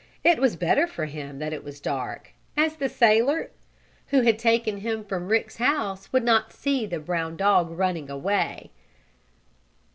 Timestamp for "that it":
1.37-1.63